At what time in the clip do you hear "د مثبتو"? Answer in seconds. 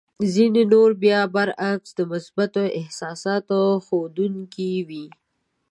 1.95-2.61